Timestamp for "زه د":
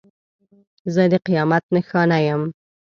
0.93-1.13